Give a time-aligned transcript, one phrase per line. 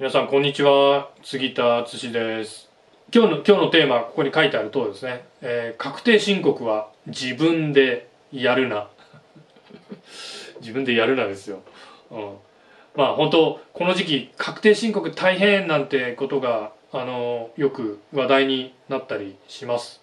[0.00, 1.10] 皆さんこんにちは。
[1.24, 2.70] 杉田敦です。
[3.12, 8.86] 今日の今日のテーマここに書いてある通りですね、えー確定申告は自分でやるな。
[10.62, 11.62] 自分でやるなですよ、
[12.12, 12.34] うん、
[12.94, 20.00] まあ本当この時期確定申告大変なんてことがあのよく話題になったりします。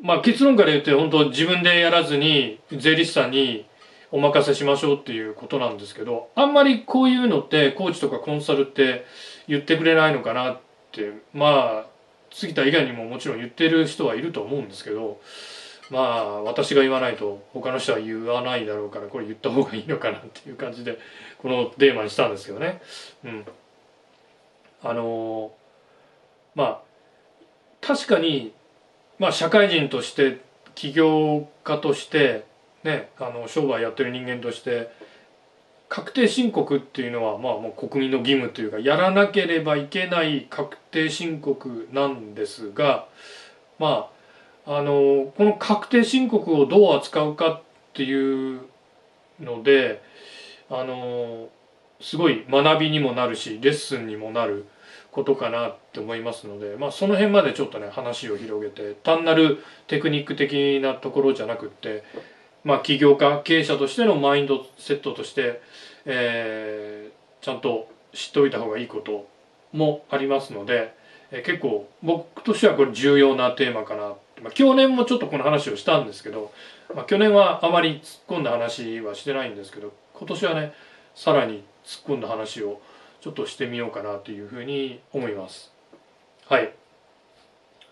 [0.00, 3.66] まあ結論から言って本当自分でやらずに税理士さんに
[4.10, 9.04] お任せしましょうっていうことなんですけどあんまりこういうのってコーチとかコンサルって
[9.46, 10.60] 言ってくれないのかなっ
[10.92, 11.86] てまあ
[12.30, 15.20] 杉田以外にももちろん言ってる人はいると思うんですけど
[15.90, 20.98] まあ私が言わないと他の人は言わないだろうからこれ言った方がいいのかなっていう感じで
[21.38, 22.80] このテーマにしたんですけどね。
[23.24, 23.44] うん、
[24.82, 25.52] あの
[26.54, 26.80] まあ
[27.80, 28.52] 確かに
[29.18, 30.40] まあ社会人として
[30.74, 32.44] 起業家として
[32.84, 34.90] ね、あの商売やってる人間として
[35.88, 43.06] 確定申告っていうのはまあもう国民の義務というかやらなければいけない確定申告なんですが
[43.78, 44.10] ま
[44.66, 47.62] ああのこの確定申告をどう扱うかっ
[47.94, 48.60] ていう
[49.40, 50.02] ので
[50.70, 51.48] あの
[52.00, 54.66] すごい学びにもなるしレッスンにもなる
[55.10, 62.04] ことかなって思いますので、まあ、その辺までちょっとね話を広げて単なるテクニック的なところじゃなくって
[62.64, 65.60] まあ、起業家経営者としてのマインドセットとして、
[66.04, 69.28] えー、ちゃんと知っておいた方がいいこと
[69.72, 70.94] もありますので、
[71.30, 76.52] えー、結構僕としてはこれ重要なテーマかな、まあ、去年もちょっとこの話をしたんですけど、
[76.94, 80.72] まあ、去年はあまり突っ込んだ話はしてないんですけど今年はね
[81.14, 82.80] さらに突っ込んだ話を
[83.20, 85.72] ちょっとしてみようかなというふうに思います。
[86.46, 86.72] はい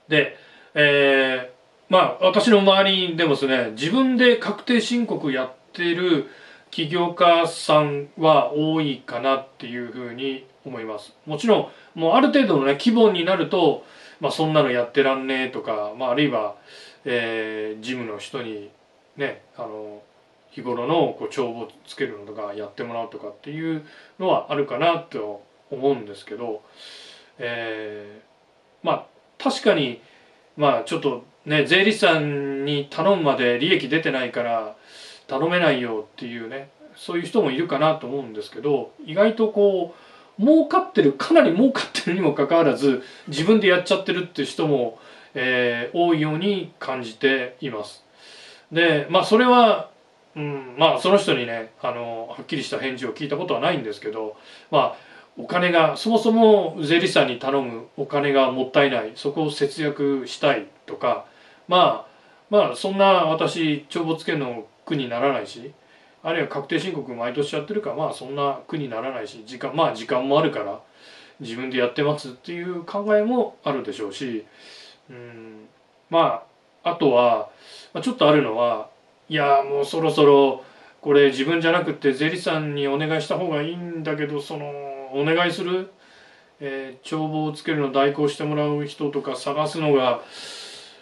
[0.08, 0.36] で、
[0.74, 1.55] えー
[1.88, 6.28] まあ私の周りでもですね自分で確定申告やってる
[6.70, 11.14] 起業家さんは多いかなっていうふうに思います。
[11.26, 13.84] もちろんもうある程度のね規模になると、
[14.20, 16.56] まあ、そんなのやってらんねえとか、まあ、あるいは、
[17.04, 18.70] えー、事務の人に
[19.16, 20.02] ねあの
[20.50, 23.84] 日頃のこう帳簿つけるのとかやってもらうとかっていう
[24.18, 26.62] のはあるかなと思うんですけど、
[27.38, 29.06] えー、まあ
[29.38, 30.00] 確かに
[30.56, 34.76] まあちょっとね、税理士さんに頼むまで利益出てないから
[35.28, 39.94] 頼めないよっていうねそういう人もいるかなと思うんですけど意外とこ
[40.38, 44.98] う儲かってるかなり儲かってるにもかかわらず自分でやっちゃってるっていう人も、
[45.34, 48.04] えー、多いように感じています。
[48.72, 49.90] でまあそれは、
[50.34, 54.36] うん、まあその人にねあのはっきりした返事を聞いたことはないんですけど
[54.72, 54.96] まあ
[55.38, 61.26] お金がそもそも税理士さんに頼むお金がもったいないそこを節約したいとか
[61.68, 62.16] まあ
[62.50, 65.72] まあそんな私帳簿つけの苦にならないし
[66.22, 70.80] あるいは確定申告毎年やってるからまあそんな苦にならないし時間まあ時間もあるから
[71.40, 74.44] 自分でやってますっていう考えもあるでしょうし
[75.10, 75.68] うん
[76.10, 76.44] ま
[76.84, 77.50] ああとは、
[77.92, 78.88] まあ、ちょっとあるのは
[79.28, 80.64] いやもうそろそろ
[81.00, 84.66] これ自分じゃなくて税理士さんにお願いした方がいいんだけどその
[85.12, 85.90] お願いする、
[86.60, 90.22] えー、帳簿をつけるの代行してもらう人とか探すのが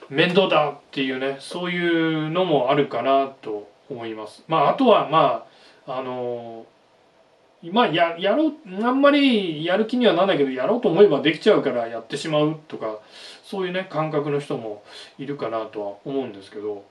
[0.09, 4.45] 面倒だっていうねそういうのもあるかなと思います。
[4.49, 5.47] まあ、あとはま
[5.87, 6.67] ああの
[7.73, 12.99] まあややろうあんまりやる気にはならないけどやろうと思えばできちゃうからやってしまうとか
[13.43, 14.83] そういうね感覚の人も
[15.19, 16.85] いるかなとは思うんですけど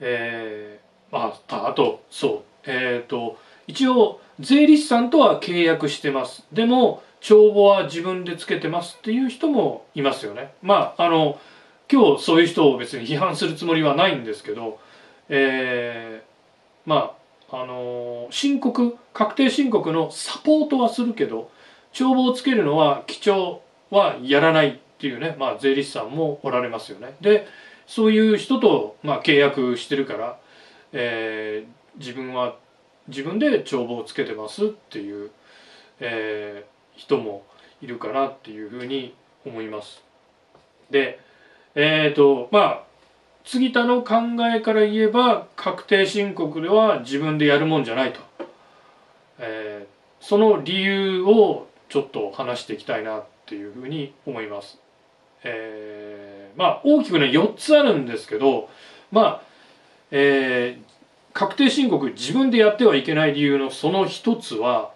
[0.00, 2.28] えー、まああとそ
[2.64, 10.54] うえっ、ー、と一応税理士さんとは契約してますでも帳簿は自分でつけてますっていう人もいますよね。
[10.62, 11.38] まああの
[11.90, 14.78] 今日そういう人を別に批判するつもりはないんですけど、
[15.28, 17.16] えー、ま
[17.50, 21.50] ああの申告確定申告のサポートはするけど
[21.92, 27.16] 帳簿をつけるのは記帳はやらないっていうね、まあ、税理士さんもおられますよね。
[27.20, 27.46] で
[27.86, 30.38] そういう人と、まあ、契約してるから、
[30.92, 32.54] えー、自分は
[33.08, 35.30] 自分で帳簿をつけてますっていう、
[35.98, 37.42] えー、人も
[37.80, 39.14] いるかなっていうふうに
[39.46, 40.02] 思います。
[40.90, 41.18] で
[41.74, 42.82] えっ、ー、とまあ
[43.44, 44.14] 杉田の考
[44.54, 48.20] えから言えば確定申告では自分でやるもんじゃないと、
[49.38, 54.78] えー、その理由をちょっと話していきたいなっていうふうに思います。
[55.42, 58.68] えー、まあ大きくね4つあるんですけど
[59.10, 59.42] まあ、
[60.10, 64.92] えー、確定申告自分でやってはいけない理由のその一つは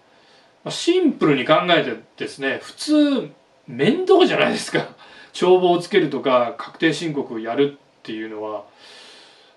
[0.69, 3.29] シンプルに考えてですね普通
[3.67, 4.87] 面倒じゃないですか。
[5.33, 8.63] 帳簿をつけるとか確定申告をやるっていうのは。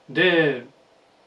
[0.09, 0.65] で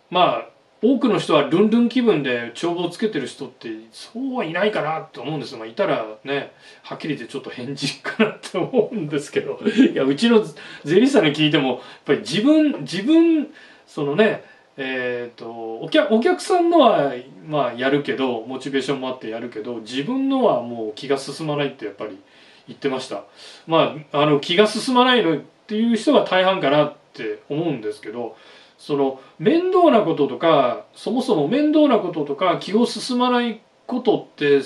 [0.09, 0.51] まあ
[0.83, 5.55] 多くの人はルンルン気分で帳簿をつけてる人ってそうはいないかなと思うんです。
[5.55, 6.51] まあ、いたらね
[6.81, 9.59] はっきり言ってちょっと変人かなって思うんですけど。
[9.63, 10.43] いやうちの
[10.83, 13.53] 税理士さんに聞いてもやっぱり自分自分
[13.85, 14.43] そのね
[14.83, 15.47] えーと、
[15.79, 17.13] お客お客さんのは、
[17.45, 22.19] まあ、やるけどモチベーションもあってやるけど自分のはもう気が進まないってやっぱり
[22.67, 23.25] 言ってました
[23.67, 28.35] まああの気が進まないのっていう人が大半かなって思うんですけど
[28.79, 34.61] その面倒なこととかそもそも面倒なこととか気を進まないことって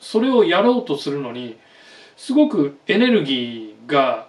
[0.00, 1.58] それをやろうとするのに
[2.16, 4.28] すごくエネルギーが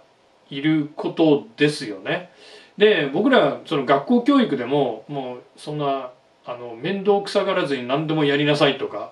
[0.50, 2.30] いることですよね。
[2.80, 6.12] で僕らその学校教育でももうそんな
[6.46, 9.12] あの面倒くさがらずに何でもやりなさいとか。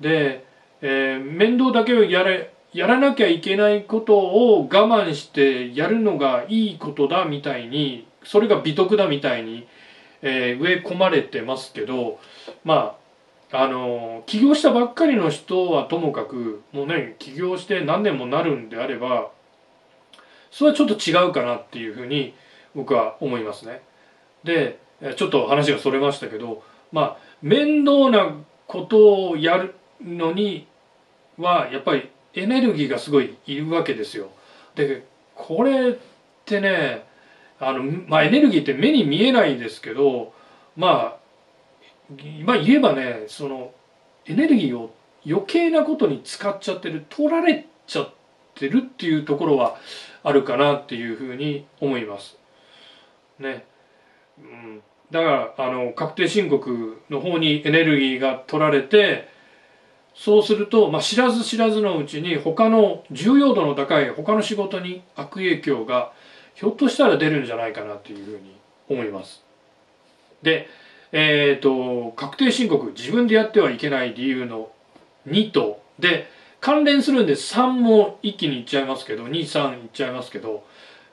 [0.00, 0.44] で、
[0.80, 9.66] えー、面倒だけをやれやらなきゃいけないことを我慢してやるのがいいことだみたいにそれが美徳だみたいに、
[10.22, 12.18] えー、植え込まれてますけど
[12.64, 12.96] ま
[13.52, 19.30] ああの起業したばっかりの人はともかくもうね起業して何年もなるんであれば
[20.50, 22.34] それはちょっと違うかなっていうふうに
[22.74, 23.82] 僕は思いますね。
[24.44, 24.78] で
[25.16, 26.62] ちょっと話がそれましたけど
[26.92, 28.34] まあ面倒な
[28.66, 30.66] ことをやるのに
[31.36, 34.30] はやっぱりエネルギーがすごいいるわけですよ。
[34.74, 35.04] で
[35.34, 35.94] これっ
[36.44, 37.06] てね
[37.60, 40.32] あの、まあ、エネルギーって目に見えないですけど
[40.76, 41.18] まあ
[42.40, 43.72] 今言えばねその
[44.26, 44.94] エネルギーを
[45.26, 48.10] 余計なことに使っちゃってる取られちゃっ
[48.54, 49.76] てるっていうところは
[50.22, 52.37] あるかなっていうふうに思います。
[53.38, 53.64] ね。
[54.38, 59.28] うん、だからあの確定申告の方にエネルギーが取られて
[60.14, 66.12] そうすると、まあ、知らず知らずのうちに他の重要度の高い他の仕事に悪影響が
[66.54, 68.56] ひょっとしたら出るんじゃないかなというふうに
[68.88, 69.44] 思います。
[70.42, 70.68] で、
[71.12, 74.70] えっ、ー、と確定申告自分でやってはいけない理由の
[75.28, 76.28] 2とで
[76.60, 80.64] 関連するんで3も一気にいっちゃいますけど23いっちゃいますけど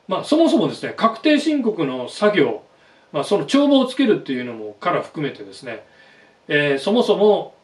[0.07, 2.63] まあ、そもそもですね確定申告の作業、
[3.12, 5.86] まあ、その帳簿をつけるっていうのもから含めてですね、
[6.48, 7.56] えー、そもそも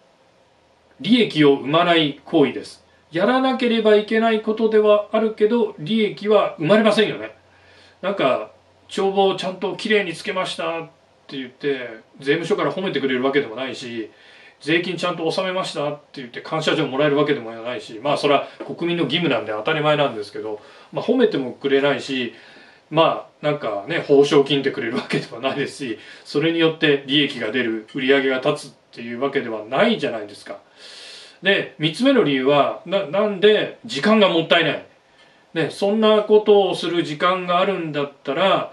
[1.00, 2.84] 利益を生まない行為です。
[3.12, 7.36] やらなければいけないことではあるけど利益は生まれませんよね。
[8.02, 8.52] なんか
[8.88, 10.90] 帳簿をちゃんときれいにつけましたっ
[11.28, 14.12] て言って税務署から褒めてくれるわけでもないし
[14.62, 20.62] 税金ちゃんと納めましたって言って感謝状もらえるわけでもないしまあそれは国民の義務なんで当たり前なんですけど、
[20.92, 22.34] まあ、褒めてもくれないし
[22.90, 30.60] まあなんかね報奨金ってくれるわけではないですしそれによって利益が出る売り上げが立つっていうわけではないじゃないですか。
[31.42, 34.86] で3つ目の理由はななんで時間がもったいない。
[35.54, 38.72] ね、そんなことをする時間があるんだったら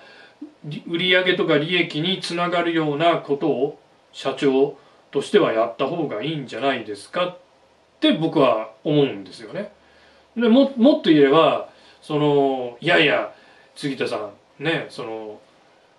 [0.87, 3.81] 売上とか利益につながるようなことを
[4.12, 4.79] 社長
[5.10, 7.38] としてはやった方がいいんじゃないですかっ
[8.00, 9.72] て僕は思うんですよね。
[10.37, 11.69] でももっと言えば
[12.00, 13.32] そのいやいや
[13.75, 15.40] 杉田さんねその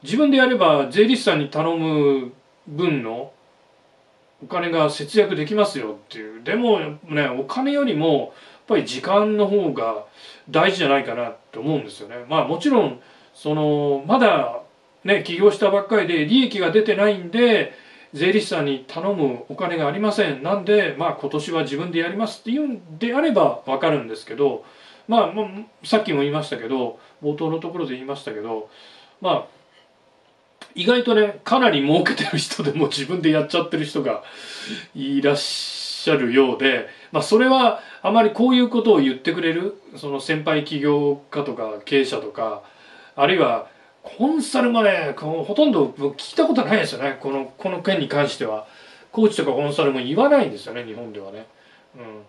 [0.03, 2.31] 自分でやれば税理士さんに頼む
[2.67, 3.31] 分の
[4.41, 8.29] お金が節約できますよっていうでもねお金よりもやっ
[8.67, 10.06] ぱり時間の方が
[10.50, 12.23] 大事じゃないかなって思うんですよね。
[12.29, 13.01] まあもちろん
[13.33, 14.61] そのまだ
[15.03, 17.73] ね起業したばっかりで利益が出てないんで
[18.13, 20.41] 税理士さんに頼むお金がありません。
[20.41, 24.66] なんで、まあ、今年は自分でやりますっていうんであれば分かるんですけど、
[25.07, 25.33] まあ、
[25.83, 28.69] さっきも言いましたけど冒頭のところで言いましたけど
[29.21, 29.45] まあ
[30.75, 34.23] 意外とねかなり儲けてる人でも 自分でやっちゃってる人が
[34.95, 42.61] いらっしゃるようで、まあ、それはあまりこういうことを言ってくれるその先輩起業家とか経営者とか
[43.16, 43.68] あるいは
[44.03, 47.18] コンサルもねほとんど聞いたことないですよね。
[47.19, 48.68] このこの件に関しては。
[49.11, 51.47] コーチとかコンサルも言わないんですよね日本ではね、
[51.95, 52.21] うん、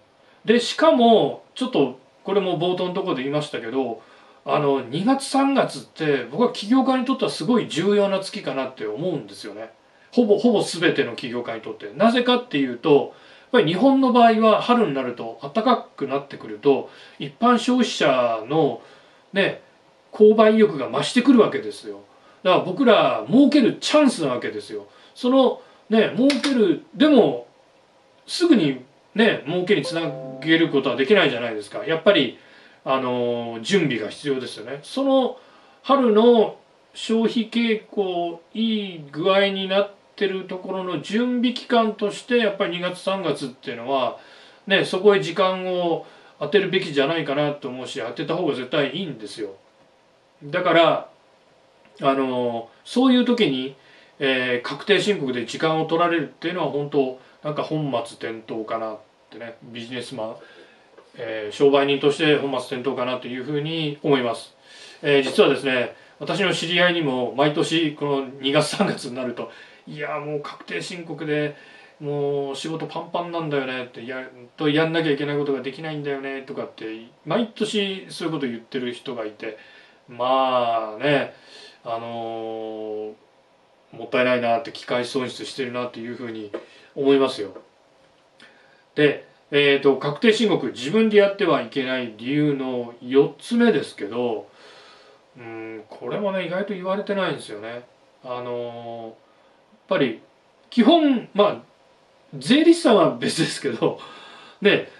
[0.44, 4.02] でしかもちょっとこれも冒頭のところで言いましたけど
[4.44, 9.70] あの2月3月って僕は起業家にとってはすごい重要な月かなって思うんですよね。
[10.12, 11.92] ほぼほぼ全ての起業家にとって。
[11.94, 13.14] なぜかっていうと
[13.52, 18.80] やっぱり日本の場合は春になると暖かくなってくると一般消費者の
[19.34, 19.60] ね
[20.12, 22.00] 購買意欲が増してくるわけですよ。
[22.42, 24.86] だから僕ら儲けるチャンスなわけですよ。
[25.14, 27.46] そのね儲けるでも
[28.26, 30.02] すぐにね儲けにつな
[30.40, 31.84] げることはできないじゃないですか。
[31.84, 32.38] やっぱり
[32.84, 34.80] あの準備が必要ですよね。
[34.82, 35.38] その
[35.82, 36.56] 春の
[36.94, 44.18] 消費傾向いい具合になってるところの準備期間としてやっぱり2月3月っていうのは
[44.66, 46.06] ねそこへ時間を
[46.38, 49.50] 当てるべきじゃないかなと思うし当てた方が絶対いいんですよ。
[50.44, 51.10] だから
[52.02, 53.76] あのそういう時に、
[54.18, 58.98] えー、確定申告で時間を取られるっていうのは本当なんか本末転倒かなっ
[59.30, 60.36] てねビジネスマン、
[61.16, 64.54] えー、商売人として本末転倒かなというふうに思います、
[65.02, 69.50] えー、実はですね私の知り合いにも毎年この2月3月になると
[69.86, 71.56] いやもう確定申告で
[72.00, 76.84] もう仕事パンパンなんだよねってやとやんなきゃいけないことができないんだよねとかって
[77.26, 79.58] 毎年そういうこと言ってる人がいて
[80.10, 81.34] まあね
[81.84, 83.14] あのー、
[83.96, 86.52] もったいないなって機械損失してるなっていうふうに
[86.94, 87.54] 思いますよ。
[88.94, 94.48] で、えーと、確定申告自分でやってはいけない理由の4つ目ですけど
[95.38, 97.84] うんこれもね意外と言われてないんですよね。
[98.24, 99.14] あのー、やっ
[99.88, 100.20] ぱり
[100.68, 101.62] 基本まあ
[102.36, 103.98] 税理士さんは別ですけど
[104.60, 104.90] で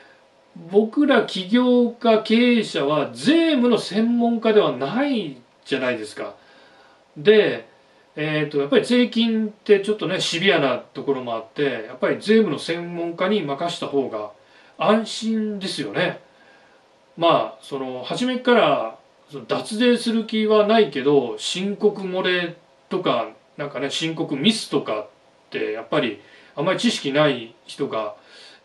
[0.56, 6.34] 僕ら起業家経営者は税務の専門家ではないじゃないですか。
[7.16, 7.68] で、
[8.16, 14.32] えーと、やっぱり税金ってちょっとねシビアなところもあってやっぱり税務の専門家に任した方が
[14.78, 16.20] 安心ですよね。
[17.16, 18.98] まあその初めから
[19.46, 22.56] 脱税する気はないけど申告漏れ
[22.88, 25.08] とかなんかね申告ミスとかっ
[25.50, 26.20] てやっぱり
[26.56, 28.16] あんまり知識ない人が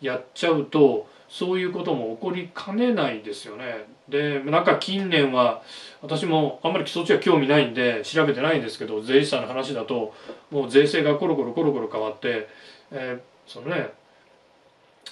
[0.01, 3.87] やっちゃうとそういうことも起こりかねないですよね。
[4.07, 5.63] でなんか近年は
[6.01, 10.13] 私もあんまりそっちは興味ないんで調べてないんですけど税理士さんの話だと
[10.49, 12.47] もう税制がコロコロコロコロ変わって、
[12.89, 13.89] えー、そのね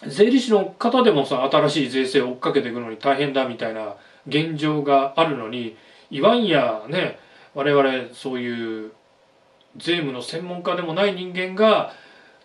[0.08, 5.75] 税理士の方でもさ新しい税制を追っかけていくのに大変だみたいな現状があるのに
[6.10, 7.20] いわんやね
[7.53, 8.94] 我々そういう
[9.75, 11.92] 税務の専門家でもない人間が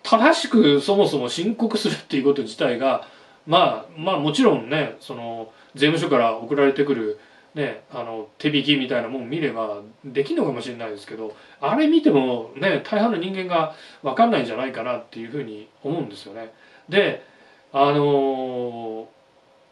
[0.02, 3.06] 正しくそもそも申告するっていうこと自体が
[3.48, 7.18] まあまあもちろんねその税務署から送られてくる、
[7.54, 16.52] ね、あの手引きみたいなもん見ればできるのかもしれないですけどあれ見てもね大半の人間が分かんないんじゃないかなっていうふうに思うんですよね。
[16.90, 17.24] で
[17.72, 19.08] あの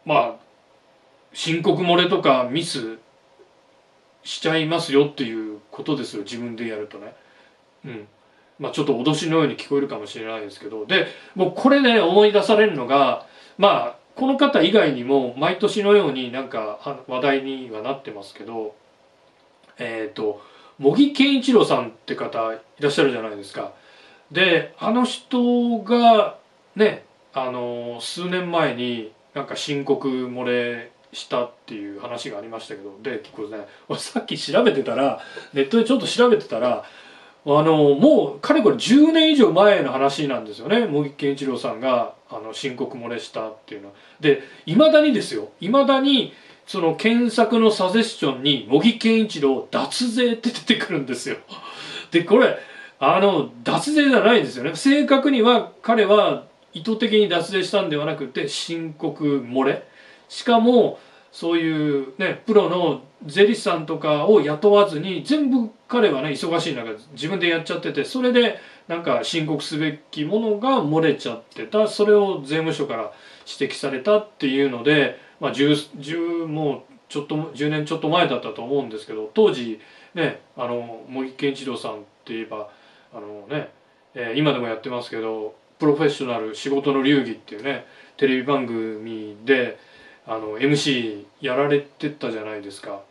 [0.05, 0.35] まあ
[1.33, 2.97] 申告漏れとかミス
[4.23, 7.13] しちゃいますよっていうことですよ自分でやるとね。
[7.85, 8.07] うん
[8.57, 11.05] まあ、ちょっと脅しのように聞こえるかもしれないですけどで
[11.35, 13.27] もうこれね思い出されるのが
[13.57, 18.75] まあこの方以外にも毎年のようになんか話題にはなってますけど
[19.77, 20.41] えっ、ー、と
[20.79, 23.73] 茂木健一郎さんって方いらっしゃるじゃないですか。
[24.31, 26.37] であの人が
[26.75, 33.65] ねあの数年前になんか申告漏れしたっていう話がありましたけどで結構ね
[33.97, 35.19] さっき調べてたら
[35.53, 36.83] ネットでちょっと調べてたらあ
[37.63, 43.93] のもうかれこれ10年以上前の話なんですよね茂木健一郎さんがあの申告漏れしたっていうのは。
[44.19, 46.33] でいまだにですよいまだに
[46.65, 51.37] その検索のサジェスションに茂木健一郎脱税って出てくるんですよ。
[52.11, 52.57] でこれ
[52.99, 59.87] あの脱税じゃないんですよね正確には彼は意図的に脱税したんではなくて申告漏れ
[60.29, 60.99] しかも
[61.31, 73.11] そういうねプロの税理士さんとかを雇わずに全部彼はね忙しい中自分でやっちゃっててそれでなんか申告すべきものが漏れちゃってたそれを税務署から
[73.45, 79.79] 指摘されたっていうので、まあ10、10, もうちょっと10年ちょっと前だったと思うんですけど当時
[80.13, 82.69] ねあの茂木健一郎さんって言えば
[83.13, 83.69] あのね、
[84.13, 87.85] えー、今でもやってますけど「プロフェッショナル仕事の流儀」っていうね
[88.17, 89.77] テレビ番組で
[90.25, 93.01] あの MC やられてたじゃないですか。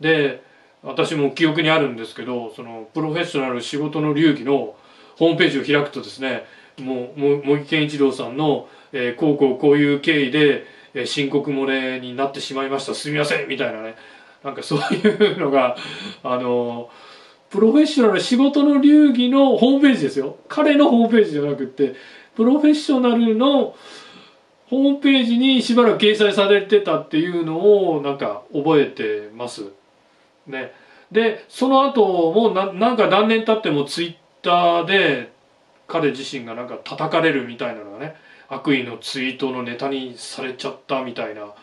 [0.00, 0.42] で
[0.82, 4.76] 私も記憶にあるんですけどそのプロフェッショナル仕事の流儀の
[5.16, 6.44] ホームページを開くとですね
[6.80, 12.94] もう茂木健一郎さんの、えー、こうこうこういう経緯で、えー、申告漏れになってしまいました。
[12.94, 13.94] すみませんみたいなね。
[14.42, 15.76] なんかそういうのが
[16.22, 16.90] あの
[17.48, 20.36] プロフェッショナル仕事の流儀のホームページですよ。
[20.48, 21.94] 彼のホームページじゃなくって
[22.34, 23.76] プロフェッショナルの
[24.66, 29.66] ホームページにしばらく掲載されてたっていうのをなんか覚えてます。
[30.46, 30.72] ね、
[31.12, 34.14] でその後もななんか何年経ってもツイッ
[34.44, 35.32] ターで
[35.88, 38.14] 彼自身がなんか叩かれるみたいなのがね
[38.48, 41.54] 悪意のツイートのネタにされちゃったみたいな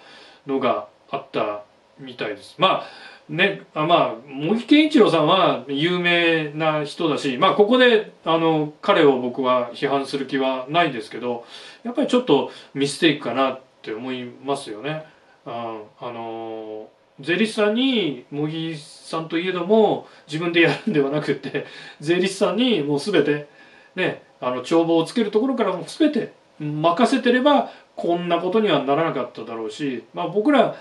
[0.48, 1.64] のがあった
[2.00, 2.56] みたいです。
[2.58, 11.46] まあね、あまあ茂木健一郎さんは有名な人だし、まあ、ここであの彼を僕は批判する気はないですけど
[11.84, 15.06] やっぱりちょっとミステイクかなって思いますよね。
[15.46, 16.90] ああの
[17.22, 21.66] 税理士さんに茂木さんといえども自分でやるんではなくて
[22.00, 23.48] 税理士さんにもう全て
[23.96, 30.76] ねあの帳簿をつけるところからも全て任せてればこんなことにはならなかっただろうし、まあ、僕ら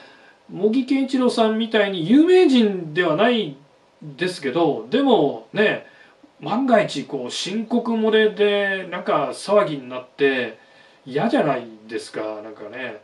[0.50, 3.56] 茂木健一郎さんみたいに有名人ではない
[4.02, 5.87] ですけどでもね
[6.40, 10.59] 万が一こう申告漏れでなんか騒ぎになって
[11.04, 13.02] 嫌じゃないですかなんかね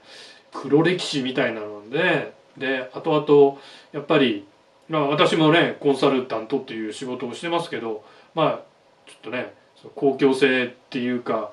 [0.52, 3.61] 黒歴史みたいなのでで後々
[3.93, 4.47] やっぱり、
[4.89, 8.61] まあ、私もねコンサルタントっていう仕事をしてますけどまあ
[9.07, 9.55] ちょっとね
[9.95, 11.53] 公共性っていうか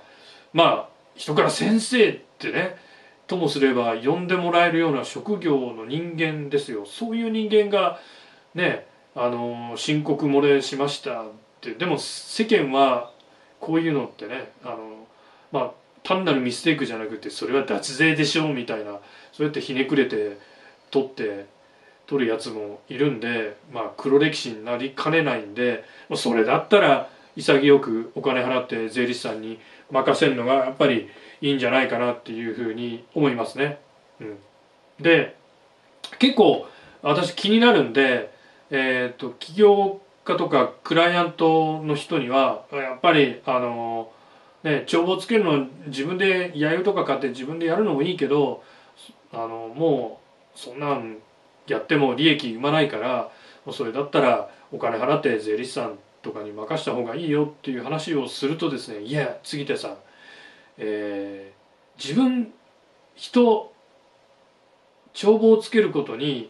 [0.53, 2.77] まあ人から先生ってね
[3.27, 6.85] ともすれば呼んでもらえるような職業の人間ですよ。
[6.85, 7.99] そういう人間が
[8.53, 11.25] ねあの申告漏れしましたっ
[11.61, 13.11] てでも世間は
[13.59, 15.07] こういうのってねあの
[15.51, 15.71] まあ
[16.03, 18.99] 単なるミステイクじゃなくてそれは脱税でしょうみたいな
[19.31, 20.37] そうやってひねくれて
[20.93, 21.47] 取って
[22.05, 25.83] 取るやつもいるんでまあ黒歴史になりかねないんで
[26.15, 29.59] それだったら潔くお金払って税理士さんに
[29.89, 31.09] 任せるのがやっぱり
[31.41, 33.79] いいんじゃないかなっていうふうに思いますね。
[34.21, 34.37] うん、
[34.99, 35.35] で
[36.19, 36.67] 結構
[37.01, 38.31] 私気になるんで、
[38.69, 44.11] えーと、起業家とかクライアントの人にはやっぱりあの
[44.63, 48.63] ね帳簿つけるの自分で弥生とか買って自分でやるのもいいけど
[49.33, 50.22] あのもう
[50.55, 51.17] そんなん
[51.67, 53.31] やっても利益生まないから
[53.71, 59.97] それだったらお金払って税理士さんとかに任した方がいいよっていう話をするとですねいや杉田さん、
[60.77, 62.51] えー、自分
[63.15, 63.71] 人
[65.13, 66.49] 帳簿をつけることに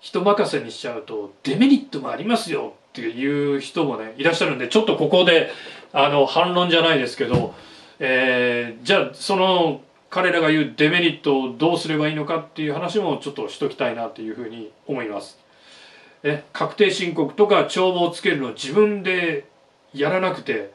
[0.00, 5.50] 人任せにしちゃうとデメリットもありますよっていう人もねいらっしゃるんでちょっとここで
[5.92, 7.54] あの反論じゃないですけど、
[7.98, 15.38] えー、じゃあその彼らが言うデメリットをどうすればいいのかっていう話もちょっとしときたいなというふうに思います。
[16.22, 19.46] え確定申告とか帳簿をつけるの自分で
[19.94, 20.72] やらなくて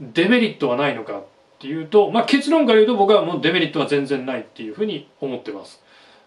[0.00, 1.24] デメリットはないのかっ
[1.58, 5.82] ていうと、まあ、結論から言うと僕はもうデメリットは全然ないっていうふうに思ってます。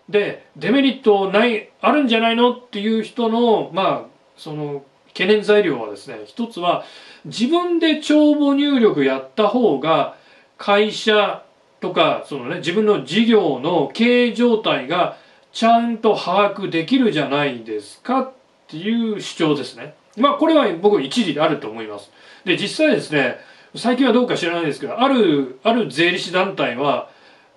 [0.09, 4.05] でデメリットないあるんじゃないのっていう人のまあ
[4.37, 6.85] その懸念材料はですね一つは
[7.25, 10.15] 自分で帳簿入力やった方が
[10.57, 11.43] 会社
[11.79, 15.17] とかそのね自分の事業の経営状態が
[15.51, 18.31] ちゃんと把握できるじゃないですかっ
[18.67, 19.95] ていう主張ですね。
[20.17, 22.11] まあこれは僕一理であると思います。
[22.45, 23.37] で実際ですね
[23.75, 27.09] 最近はどうか知らないですけどあるある税理士団体は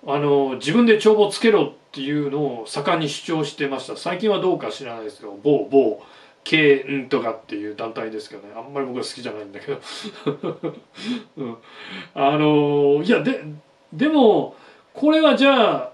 [0.05, 6.01] あの自分で帳簿つけろっていうのを盛んに主張してました最近はどうか知らないですけど某某
[6.43, 9.79] 経んとかっていう団体ですけどねあんまり僕は好きじゃないんだけど、
[11.37, 11.57] うん、
[12.15, 13.43] あのいやで
[13.93, 14.55] でも
[14.93, 15.91] これはじゃあ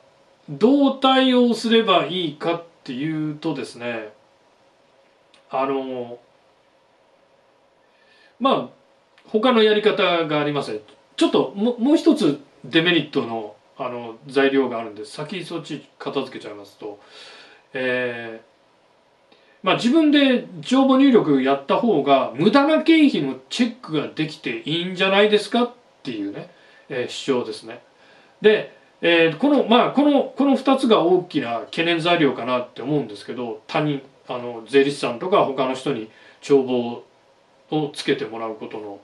[0.49, 4.13] どう対応すればいいかっていうとですね
[5.49, 6.19] あの
[8.39, 8.69] まあ
[9.25, 10.81] 他のやり方があります。
[11.17, 16.99] ちょっとももう一つデメリットのあの材料があるんで先そっち片付けちゃいますと、
[17.73, 26.49] えー、まあ自分で帳簿入力やった方が無駄な経費のチェックができていいんじゃないですかっていうね、
[26.89, 27.81] えー、主張ですね。
[28.41, 36.09] で、えー、このまあこのこの2つが大きな懸念材料かなって思うんですけど他人あの税理士さんとか他の人に
[36.41, 37.03] 帳簿
[37.71, 38.99] をつけてもらうことの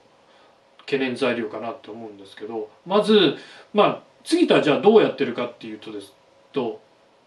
[0.80, 3.36] 懸念材料かなって思うんですけどまず
[3.72, 6.12] まあ次とはじゃあどうやってるかっていうとです
[6.52, 6.80] と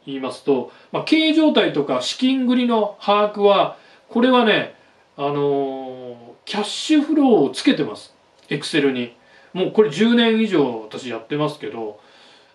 [0.05, 3.77] 言いますと、まあ、経営状態とか資金繰りの把握は
[4.09, 4.75] これはね
[5.17, 6.15] あのー、
[6.45, 8.13] キャッシュフローをつけてます
[8.49, 9.16] エクセルに
[9.57, 11.99] もうこれ10年以上私やってますけど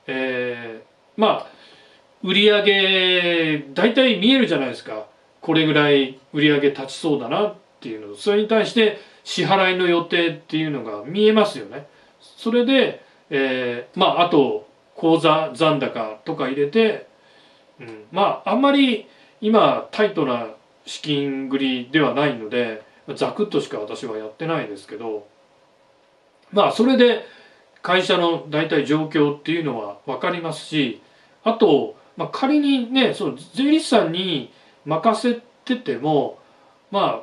[0.07, 1.47] えー、まあ
[2.23, 5.07] 売り上げ大体見えるじゃないですか。
[5.41, 8.17] これぐらい売り上げ立ちそうだなっていうの。
[8.17, 11.87] それに対して支払いの予定っていうのが見えますよね。
[12.21, 17.09] それで、えー、まああと口座残高とか入れて、
[17.81, 19.09] うん、まああんまり
[19.41, 20.47] 今タイトな
[20.87, 22.83] 資金繰りではないので
[23.17, 25.27] ざくっとしか私はやってないですけど
[26.53, 27.25] まあそれで
[27.83, 31.03] 会社の大体状況っていうのは分かりますし
[31.45, 34.53] あと、まあ、仮にねその税理士さんに
[34.85, 36.39] 任せてても、
[36.91, 37.23] まあ、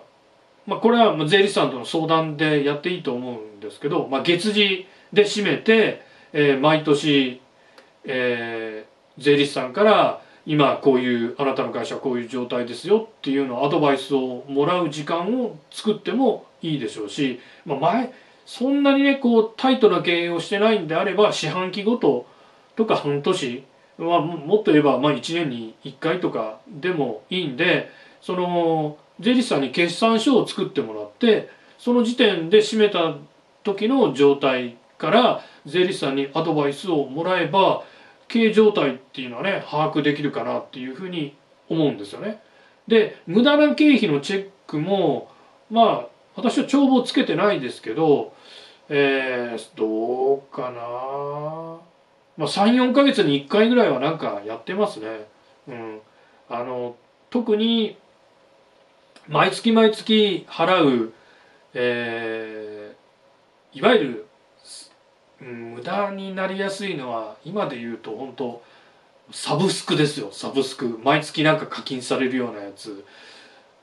[0.68, 6.02] まあこれは税理士さんとの相談でやっていいと思うんですけど、まあ、月次で締めて、
[6.34, 7.42] えー、毎年、
[8.04, 18.14] えー、税理士さんから今こういうあなたの会社はこういう状態ですよっていうのをアドバイスをもらう時間を作ってもいいでしょうし、まあ、前
[18.50, 22.26] そんなにねこうタイトな経営をしてないんであれば四半期ごと
[22.76, 23.64] とか半年
[24.00, 33.18] まあ、もっと言えばまあ1年に1回とかでもいいんでその税理士さんに決算書を作ってもらってその時点で締めた
[33.64, 37.84] 時の状態から税理士さんにアドバイスをもらえば
[38.30, 41.36] 経営状態っていうのはね把握できるかなっていうふうに
[41.68, 42.42] 思うんですよね。
[42.88, 45.30] で無駄な経費のチェックも
[45.70, 48.34] まあ私は帳簿つけてないですけど、
[48.90, 51.90] えー、どうかな。
[52.38, 55.28] まあ、34ヶ月に1回ぐらいはなんかやってますね。
[55.68, 56.00] うん、
[56.50, 56.96] あの
[57.30, 57.98] 特に
[59.28, 61.14] 毎月毎月払う、
[61.76, 64.26] えー、いわゆる、
[65.42, 68.64] うん、無駄になりやすいのは今で言うと本当
[69.32, 70.30] サブスクですよ。
[70.32, 71.00] サブスク。
[71.04, 73.06] 毎月なんか課金されるようなやつ、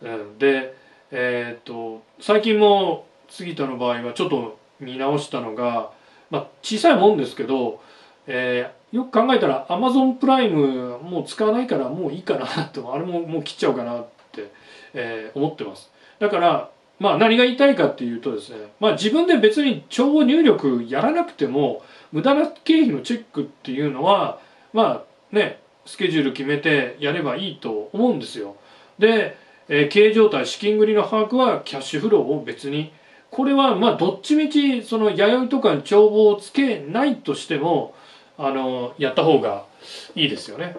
[0.02, 0.74] うん、で
[1.12, 5.90] えっ、と最近も杉田の場合はちょっと見直したのが、
[6.30, 7.80] まあ、小さいもんですけど
[8.26, 14.50] えー、よく考えたらアマゾンプライムもう使わないからもういいかなと あれももう切っちゃおうかなって、
[14.94, 15.92] えー、思ってます。
[16.18, 24.38] だからまあ何が言いたいかっていうとですねまあ自分で別に帳簿入力やらなくても無駄な経費のチェックっていうのは
[24.72, 28.56] まあねスケジュール決めてやればいいと思うんですよ。
[28.98, 29.36] で、
[29.68, 32.92] えー、経営状態資金繰りの把握はキャッシュフローを別に
[33.36, 37.94] これはまあどっちみちその弥生とかに帳簿をつけないとしても
[38.38, 39.66] あのやった方が
[40.14, 40.74] いいですよね。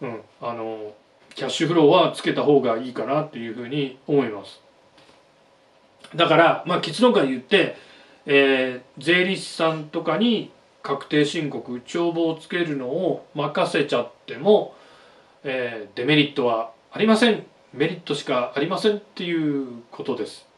[0.00, 0.94] うん、あの
[1.34, 4.62] キャッシュフローはつけた方がいいかなっていうふうに思います。
[6.16, 7.76] だからまあ結論から言って、
[8.24, 10.50] えー、税理士さんとかに
[10.82, 14.74] 確定申告帳簿をつけるのを任せちゃっても、
[15.44, 20.50] えー、デメリットはありませんメリットしかありませんっていうことです。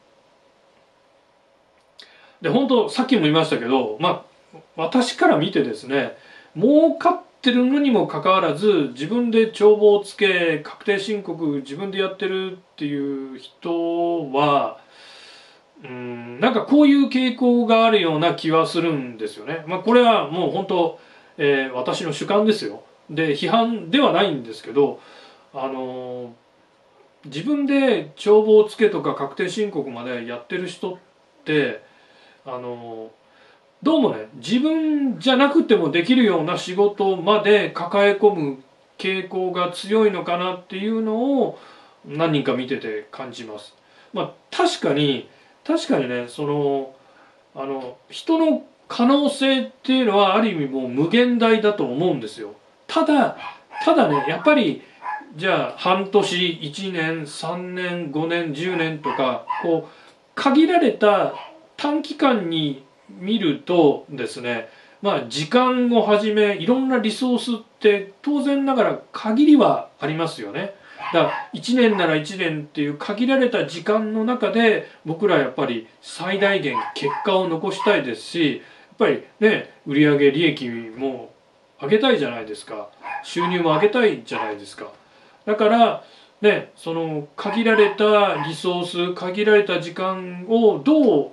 [2.45, 6.15] で本当さっきも言いましたけどまあ私から見てですね
[6.55, 14.79] 儲かってるのにもかかわらず自分で帳簿をつけ確定申告自分でやってるっていう人は
[15.83, 19.63] うんなんかこういう傾向があるような気はするんですよね。
[19.65, 20.99] まあ、これはもう本当、
[21.39, 22.83] えー、私の主観ですよ。
[23.09, 24.99] で批判ではないんですけど
[25.51, 26.29] あのー、
[27.25, 30.97] 自分で帳簿をつけとか確定申告までやってる人っ
[31.43, 31.94] て
[32.45, 33.25] あのー
[33.83, 38.63] どうもね自分じゃなくてもできるような仕事まで抱え込む
[38.97, 41.59] 傾向が強いのかなっていうのを
[42.03, 43.75] 何人か見てて感じます。
[44.11, 45.29] まあ確かに
[45.63, 46.95] 確かにねその
[47.53, 52.55] あの人の可能性っていうのはある意味もう無限大だと思うんですよ。
[52.87, 53.37] ただ
[53.83, 54.81] ただねやっぱり
[55.35, 59.91] じゃあ半年1年3年5年10年とかこう
[60.33, 61.35] 限られた
[61.85, 64.69] 短期間に見るとですね
[65.03, 70.73] まあ時間をはじめいろんなリソースって当然ながら限りはありますよね。
[71.13, 78.63] だから1年なら1年っていう限られた時間の中で僕らやっぱり最大限結果を残したいですしや
[78.95, 81.31] っぱりね売上利益も
[81.79, 82.89] 上げたいじゃないですか
[83.23, 84.91] 収入も上げたいじゃないですか
[85.45, 86.03] だから
[86.41, 91.31] ねその限られたリソース限られた時間をどう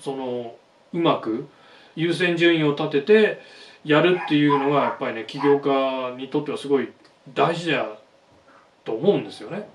[0.00, 0.54] その
[0.92, 1.48] うまく
[1.96, 3.40] 優先順位を立てて
[3.84, 6.90] やるっていうのがやっぱりね起業家にとってはすごい
[7.34, 7.86] 大事だ
[8.84, 9.68] と思うんですよね。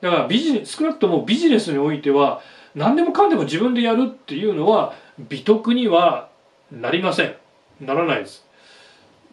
[0.00, 2.40] だからビジネス少なくともビジネスにおいては
[2.74, 6.28] 何でもかんでも自分でやるっていうのは美徳には
[6.70, 7.34] なりません。
[7.80, 8.46] ならないです。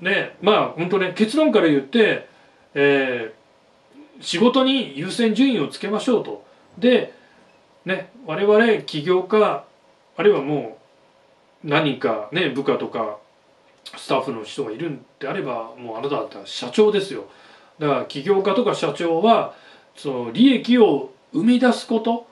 [0.02, 2.28] でまあ本当ね結論から言って、
[2.74, 6.46] えー、仕事に優先順位をつけましょうと。
[6.78, 7.14] で
[7.86, 9.66] ね我々起業家
[10.18, 10.78] あるいはも
[11.64, 13.18] う何かね部下とか
[13.98, 17.26] スタッフの人がいるんであればもうあなただったら社長ですよ。
[17.80, 19.54] だから起業家とか社長は
[19.96, 22.28] その利益を生み出すこと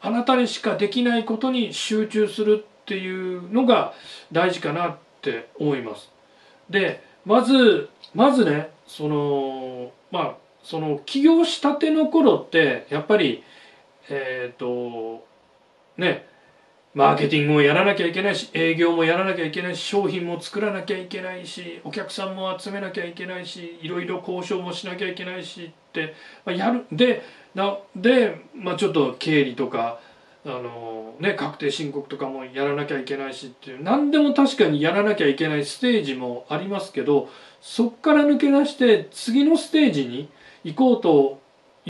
[0.00, 3.92] あなたにしかできないことに集中するっていうのが
[4.32, 6.10] 大事かなって思います。
[6.70, 13.42] でまずまずねそのまあその起業したての頃ってやっぱり
[14.08, 15.24] えっ、ー、と
[15.96, 16.28] ね
[16.96, 26.14] マーケティングをやらなきゃいけないし営業もやらなきゃいけないし商品も作らなきゃいけないしお客さんも集めなきゃいけないしいろいろ交渉もしなきゃいけないしって、
[26.46, 26.86] まあ、やる。
[26.90, 27.20] で
[27.54, 30.00] なで、まあ、ちょっと経理とか
[30.46, 37.28] あの、ね、確定申告とかもやらなきゃいけないしっていう何でも確かにやらなきゃいけないステージもありますけど
[37.60, 40.30] そっから抜け出して次のステージに
[40.64, 41.40] 行こうと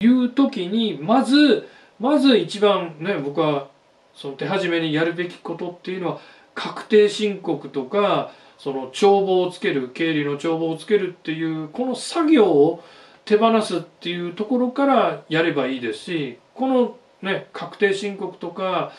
[0.01, 1.69] いう時にまず
[2.01, 3.69] まず一番ね僕は
[4.16, 6.20] その手始めにやるべきことっていうのは
[6.55, 12.83] 確定申告とかその帳簿をつける経理の帳簿をつけるっていうこの作業を
[13.26, 18.92] 手放すっていうところからやればいいですしこのね確定申告とか、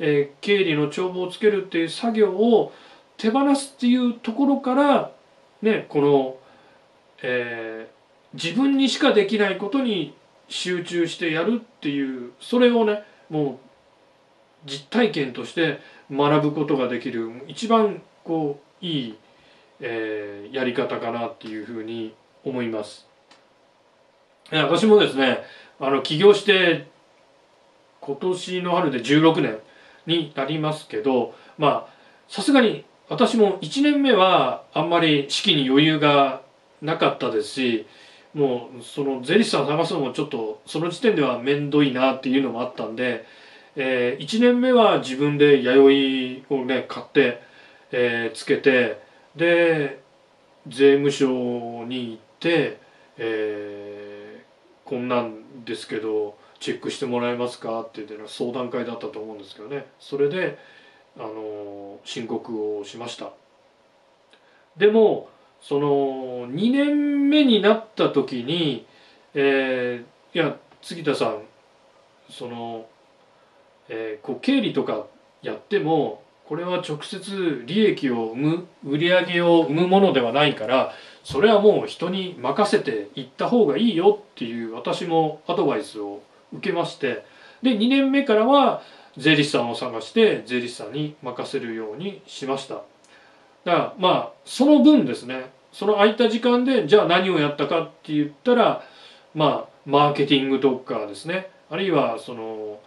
[0.00, 2.72] えー、経理の帳簿をつけるっていう作業を
[3.16, 5.12] 手放すっていうところから
[5.62, 6.36] ねこの、
[7.22, 10.14] えー、自分にしかできないことに
[10.48, 13.58] 集中してやるっていうそれをねもう
[14.64, 19.18] 実体験として学ぶことができる一番こういい、
[19.80, 23.06] えー、やり方かなっていうふうに思います。
[24.50, 25.38] 私もですね
[25.80, 26.86] あの起業して
[28.00, 29.58] 今年の春で16年
[30.06, 31.94] になりますけどまあ
[32.28, 36.42] さすがに私も1年目はあんまり資金に余裕が
[36.82, 37.86] なかったですし
[38.34, 43.24] もうその税理士さん探すのもちょっとその時点では面倒いなっていうのもあったんで、
[43.76, 47.42] えー、1年目は自分で弥生をね買って、
[47.92, 49.02] えー、つけて
[49.36, 50.00] で
[50.66, 52.78] 税務署に行って、
[53.18, 59.86] えー、こんなんですけどチェックしてもらえますかって言って相談会だったと思うんですけどね。
[59.98, 60.58] それで
[61.18, 63.30] あの申告をしました。
[64.76, 65.28] でも
[65.60, 68.86] その2年目になった時に、
[69.34, 71.42] えー、いや杉田さん
[72.30, 72.86] その、
[73.88, 75.06] えー、こう経理とか
[75.42, 80.92] やってもこれは直接利益を生む売り上げを生むものではないから
[81.22, 87.24] それはもう人に任せていった方がいいよっていう私もアドバイスを受けまして
[87.62, 88.82] で2年目からは
[89.16, 92.74] 税理士さんを探して税理士さんに任せるようにしました。
[92.74, 92.84] だか
[93.64, 95.50] らまあその分ですね。
[95.72, 98.84] その空いた時間でじゃあ何をやったかって言ったら
[99.34, 101.50] まあマーケティングとかですね。
[101.70, 102.80] あるいはその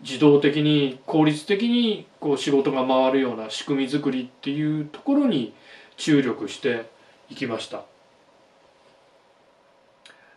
[0.00, 5.54] 自動的に効率的にこう仕事が回るような仕組み作りっていうところに
[5.96, 6.90] 注力して
[7.30, 7.82] いきました。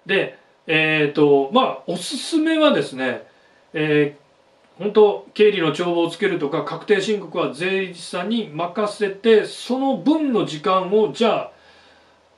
[0.06, 3.28] でえっ、ー、とまあおすすめはですね、
[3.74, 11.52] えー、本当経理の帳簿をつけるとか確定申告は税理士さんに任せてその分の時間をじゃあ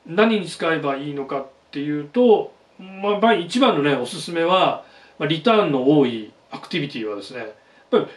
[0.08, 4.84] 何に使えばいいのかっていうと、まあ、一番のねおすすめは
[5.28, 7.50] リターンの多いアクティビティはですねやっ
[7.92, 8.08] ぱり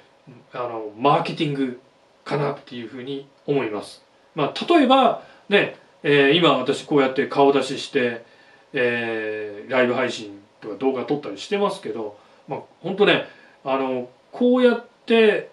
[0.53, 1.81] あのマーケティング
[2.25, 4.03] かなっていうふうに思います。
[4.35, 8.25] まあ、例えばね、えー、今私こうやって顔出しして、
[8.73, 12.17] えー、ライブ配信とか動画撮ったりしてますけど、
[12.49, 13.25] まあ、本当ね
[13.65, 15.51] あのこうやって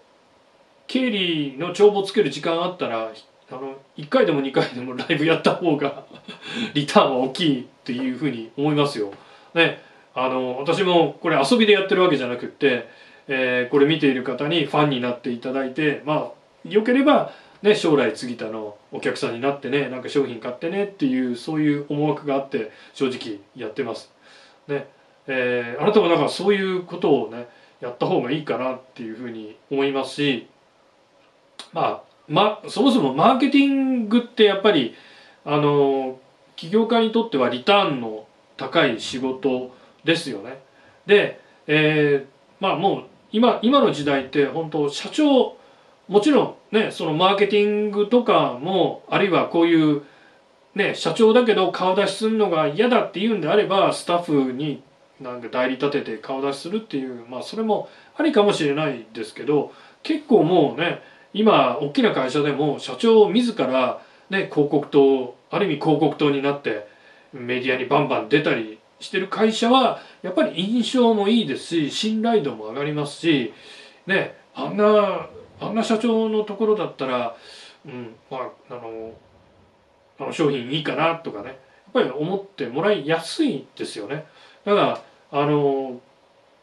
[0.86, 3.12] 経理の帳簿つける時間あったら
[3.50, 6.04] あの1回でも2回でもライブやった方が
[6.74, 9.12] リターンは大きいっていうふうに思いますよ。
[9.54, 9.82] ね、
[10.14, 12.88] あの私もこれ遊びでやってるわけじゃなくって、
[13.28, 24.12] えー、これ見ている方にファンになっていただいてまあよければ、ね、将来杉田のお客さんになってねなんか商品買ってねっていうそういう思惑があって正直やってます。
[24.68, 24.88] ね
[25.26, 27.48] えー、あなたもなんかそういうことをね
[27.80, 30.48] やった方がいいかなっていうふうに思いますし
[31.72, 34.94] まあ、ま、そもそもマーケティングってやっぱり
[35.44, 36.18] あの
[36.56, 40.62] 起業家にとってはリターンの高い仕事ですよね。
[41.06, 45.56] で、えー、まあもう今今の時代って本当社長
[46.08, 50.02] もちろんねそのマーケティングとかもあるいはこういう
[50.74, 54.82] ね社長だけど顔出しするのが嫌だっていうんであればスタッフに
[55.20, 61.00] なんか代理立てて顔出しするっていうまあそれもありかもしれないですけど結構もうね
[61.32, 66.88] 今大きな会社でも社長自らね広告塔ある意味広告塔になって
[67.32, 73.52] メディアにバンバン出たりしてる会社はやっぱり印象もいいですし信頼度も上がりますし
[74.06, 75.28] ねあんな
[75.60, 77.36] あんな社長のところだったら
[77.86, 79.12] うんまああの
[80.18, 81.56] あの商品いいかなとかねやっ
[81.92, 84.26] ぱり思ってもらいやすいですよね。
[84.64, 86.00] だからあの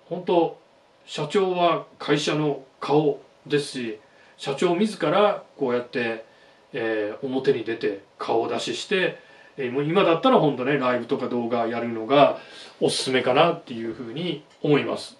[0.05, 0.57] 本当
[1.05, 3.99] 社長は会社の顔ですし
[4.37, 6.23] 社長自らこうやって、
[6.71, 9.19] えー、表に出て顔出しして、
[9.57, 12.39] えー、今だったら本当ねライブとか動画やるのが
[12.79, 15.17] おすすめかなっていうふうに思います。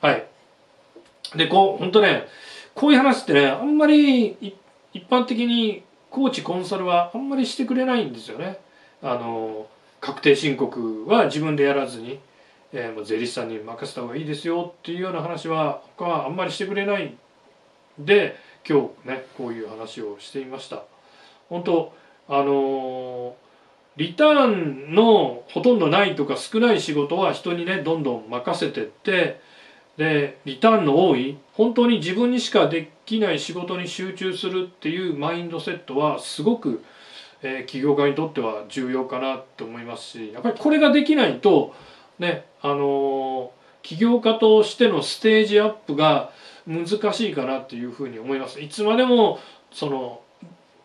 [0.00, 0.26] はい。
[1.36, 2.26] でこう本当ね
[2.74, 4.54] こういう話ってねあんまり
[4.92, 8.58] 一般的にコーチコンサルはあんまりしてくれないんですよね。
[9.02, 9.66] あの
[10.00, 12.20] 確定申告は自分でやらずに
[12.72, 17.16] えー、もう税理士さんに任せた方がいいですよっていうような話は他はあんまりしてくれない
[17.98, 18.36] で
[18.68, 20.82] 今日ねこういう話をしてみました。
[21.48, 21.94] 本当
[22.28, 23.05] あのー、
[23.96, 29.40] リターンのほとんどないとか少ない仕事は人にねどんどん任せてって
[29.96, 36.84] でリターンの多い本当に自分にしかできない仕事に集中するっていうマインドセットはすごく、
[37.42, 41.74] えー、起業家にとっては重要かなと思いますしやっぱりこれができないと
[42.18, 46.32] ねあの起業家としてのステージアップが
[46.66, 48.60] 難しいかなっていうふうに思います。
[48.60, 49.38] いつまでも
[49.70, 50.20] その、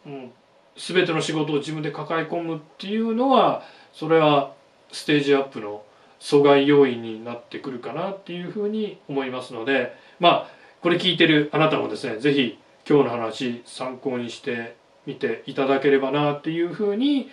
[0.06, 0.32] うん、
[0.78, 4.54] 全ての仕事を自分で抱え込むっていうのはそれは
[4.92, 5.84] ステージアップの
[6.20, 10.48] 阻害要因になってくるかなっていうふうに思いますのでまあ
[10.82, 17.30] これ聞いてるあなたもですね是非今日の話参考にしてみていただければなっていうふうに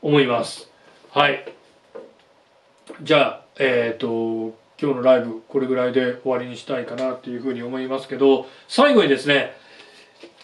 [0.00, 0.68] 思います。
[1.10, 1.52] はい。
[3.02, 9.52] じゃあえっ、ー、と今日のライブこれぐらいで終わりにしたいかなっていうふうに思いますけど最後にですね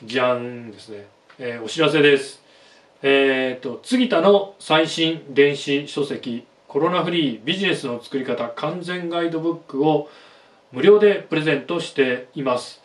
[0.04, 1.06] じゃんですね、
[1.38, 2.42] えー、お知らせです。
[3.02, 10.08] えっ、ー、と杉田の最新電子書籍コロナフリービジネスの作り方完全ガイドブックを
[10.72, 12.82] 無料でプレゼントしています。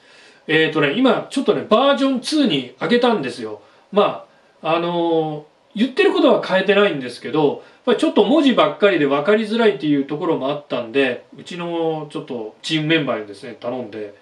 [0.47, 3.61] えっ、ー、とね今ちょっとねバージョン2に上げたんですよ。
[3.91, 4.25] ま
[4.61, 14.13] ああの言ってることは変えてないんですけどぱりちょっと文字ばっかりで分かりづらいっていうところもあったんでうちのちょっとチームメンバーにですね頼んで、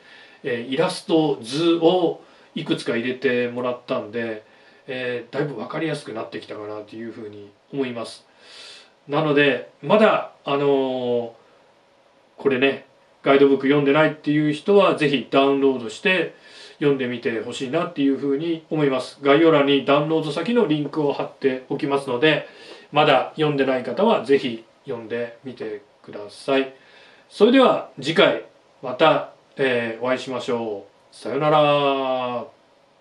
[0.44, 2.22] えー、イラスト図を
[2.56, 4.44] いくつか入れてもらったんで、
[4.88, 8.26] えー、だいぶ分かりやすくなってきたかなというふうに思います。
[9.08, 11.32] なのでまだあのー、
[12.38, 12.86] これね
[13.24, 16.36] ガイドブック読んでないっていう人は是非ダウンロードして
[16.80, 19.20] 読んでみてほしいなっていうふうに思います。
[19.22, 22.48] 概要欄にダウンロード先のリンクを貼っておきますので
[22.92, 26.74] まだ読んでない方はぜひ読んでみてください。
[27.30, 28.44] それでは次回
[28.82, 30.91] また、えー、お会いしましょう。
[31.12, 32.61] さよなら。